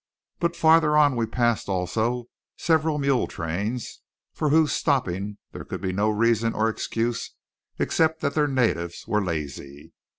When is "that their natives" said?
8.21-9.05